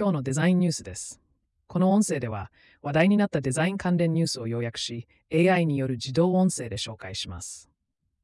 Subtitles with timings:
[0.00, 1.20] 今日のデザインニュースです。
[1.66, 2.50] この音声では
[2.80, 7.68] 話題になったデザイン関連ニュースを要約し、AI による自動音声で紹介します。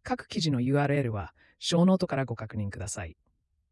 [0.02, 3.18] 各記事の URL は、ショーノートからご確認ください。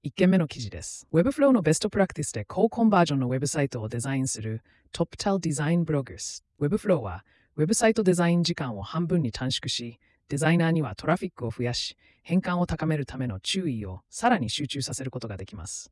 [0.05, 1.07] 1件目の記事です。
[1.15, 4.61] Webflow のベストプラクティスで高コンバージョンのウェブサイトをデザインする
[4.93, 6.45] Toptal Design Bloggers。
[6.61, 7.25] Webflow は、
[7.57, 9.99] ウェブサイトデザイン時間を半分に短縮し、
[10.29, 15.91] デザイナーにはトラフィックを増やし、変換を高めるための注意をさらに集中させることができます。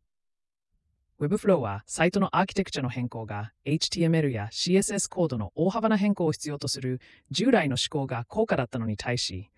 [1.23, 9.49] Webflow はサイトのアーキテクチャの変更が HTML や CSS コードの大幅な変更を必要とする従来の思考が高価だったのに対し、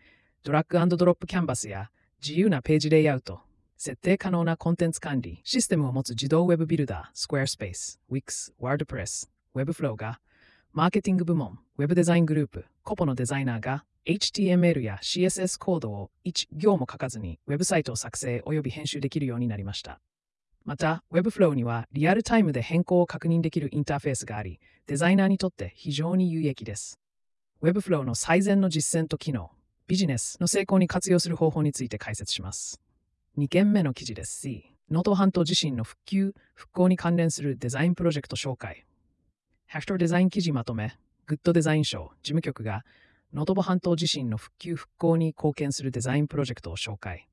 [0.42, 1.90] ドラッグドロップキャンバスや
[2.22, 3.40] 自由なページレイアウト、
[3.78, 10.20] 設定可能なコンテンツ管理、システムを持つ自動ウェブビルダー、Squarespace、Wix、WordPress、Webflow が、
[10.74, 19.98] マーケティング部門、ウェブデザイングループ、コポのデザイナーが HTML や CSS コードを1行も書かずにウェブサイトを作成及び編集できるようになりました。
[20.64, 26.98] また、Webflow にはリアルタイムで変更を確認できるインターフェースがあり、デザイナーにとって非常に有益です。
[27.62, 29.50] Webflow の最善の実践と機能、
[29.86, 32.80] ビジネスの成功に活用する方法について解説します。
[33.36, 34.40] 2件目の記事です。
[34.40, 38.86] C、能登半島地震の復旧・復興に関連するデザインプロジェクト紹介。
[39.66, 42.84] ヘクトデザイン記事まとめ、グッドデザイン賞事務局が
[43.32, 47.28] 能登半島地震の復旧・復興に貢献するデザインプロジェクトを紹介。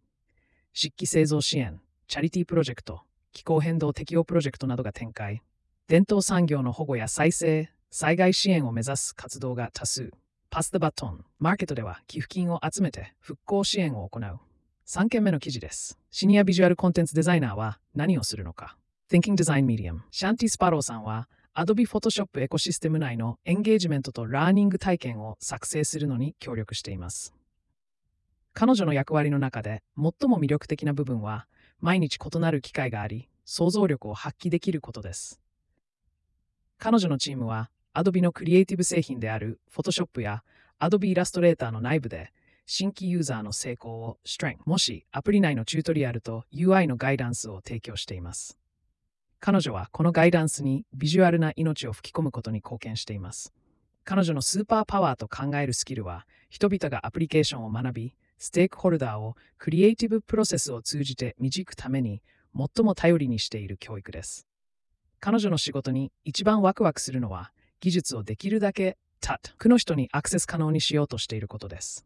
[0.74, 5.42] 漆器製造支援、チャリティープロジェクト、気候変動適応プロジェクトなどが展開。
[5.88, 10.12] 伝統産業の保護や再生、災害支援を目指す活動が多数。
[10.50, 14.40] パスタバトン、マーケットでは寄付金を集めて復興支援を行う。
[14.86, 15.98] 3件目の記事です。
[16.12, 18.76] シニアビジュアルコンテンツデザイナーは何をするのか
[19.10, 27.34] ?Thinking Design Medium、シャンティ・スパローさんは Adobe Photoshop エコシステム内のエンゲージメントとラーニング体験を作成するのに協力しています。
[28.54, 31.48] 彼女の役割の中で最も魅力的な部分は
[31.82, 35.42] 毎日異なる機会があり、想像力を発揮できることです。
[36.78, 40.44] 彼女のチームは Adobe のクリエイティブ製品である Photoshop や
[40.80, 42.32] Adobe Illustrator の内部で
[42.66, 48.58] 新規ユーザーの成功を Strength もしアプリ内のチュートリアルと UI のガイダンスを提供しています。
[49.40, 53.54] 彼女はこのガイダンスにビジュアルな命を吹き込むことに貢献しています。
[54.04, 62.24] 彼女のスーパーパワーと考えるスキルは人々がアプリケーションを学び、ステークホルダーをクリエイティブプロセスを通じて導くために
[62.58, 64.48] 最も頼りにしている教育です。
[65.20, 72.04] 彼女の仕事に一番ワクワクするのは技術をできるだけたくの人にアクセス可能にしようとしていることです。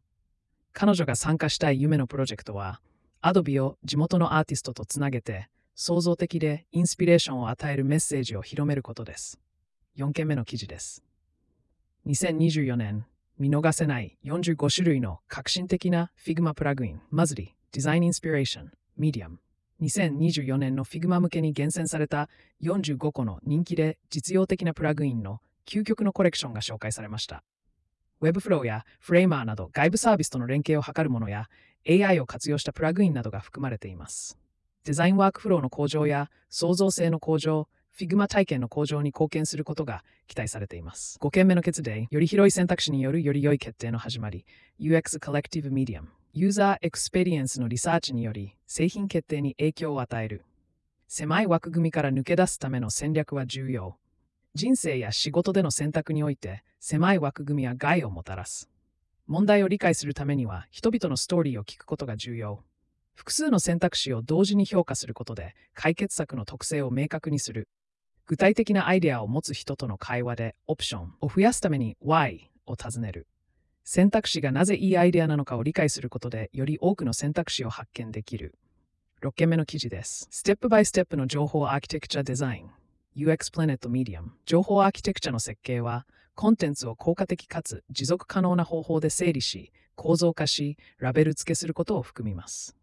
[0.74, 2.82] 彼女が参加したい夢のプロジェクトは
[3.22, 9.40] Adobe を地元のアーティストとつなげて創造的でインスピレーションを与えるメッセージを広めることです。
[9.96, 11.02] 4件目の記事です。
[12.08, 13.06] 2024年
[13.38, 19.36] 見逃せない45種類の革新的な Figma プラグイン、マズリ、デザインインスピレーション、Medium。
[19.82, 22.30] 2024年の Figma 向けに厳選された
[22.64, 27.44] 45個の人気で実用的なプラグインの究極のコレクションが紹介されました。
[28.22, 31.50] Webflow や Framer など外部サービスとの連携を図るものや
[31.86, 34.38] AI を活用したプラグインなどが含まれています。
[34.86, 37.68] デザインワークフローの向上や創造性の向上、
[37.98, 41.18] Figma 体験の向上に貢献することが期待されています。
[41.22, 44.46] 5件目の記事です、より広い選択肢によるより良い決定の始まり、
[44.82, 50.44] UX Collective Medium、ユーザーエクスペリエンスのリサーチにより製品決定に影響を与える。
[51.08, 53.96] 狭い枠組みから抜け出すための戦略は重要。
[54.56, 58.70] 人生や仕事での選択において狭い枠組みは害をもたらす。
[59.28, 62.62] 問題を理解するためには人々のストーリーを聞くことが重要。
[63.14, 67.70] 複数の選択肢を同時に評価することで解決策の特性を明確にする。
[68.28, 73.28] 具体的なアイデアを持つ人との会話でオプションを増やすために Why を尋ねる。
[73.84, 78.56] 選択肢がなぜいいアイデアなのかを理解することでより多くの選択肢を発見できる。
[79.22, 80.28] 6件目の記事です。
[80.32, 82.70] ステップバイステップの情報アーキテクチャデザイン。
[83.16, 86.06] UX Planet Medium 情報アーキテクチャの設計は
[86.36, 92.76] コンテンツを効果的かつ持続可能な方法で整理し構造化しラベル付けすることを含みます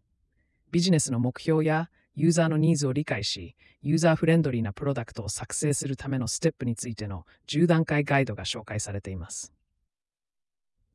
[0.71, 9.53] ビジネスの目標やユーザーのニーズを理解しユーザーフレンドリーなプロダクトを作成するためのステップについての10段階ガイドが紹介されています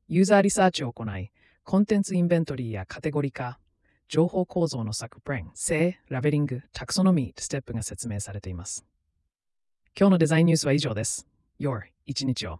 [0.08, 1.31] ユーザーリサーチを行い
[1.64, 3.58] コンテンツインベントリーやカテゴリ化
[4.08, 8.87] 情報構造の作プレン、性、ラベリング、タクソノミー、ステップが説明されています。
[9.98, 11.26] 今日のデザインニュースは以上です。
[11.60, 12.56] Your 一日を。